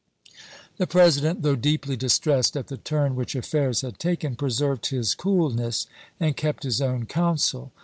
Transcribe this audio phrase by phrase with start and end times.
[0.77, 5.51] The President, though deeply distressed at the turn which affairs had taken, preserved his cool
[5.51, 5.85] ness
[6.19, 7.71] and kept his own counsel.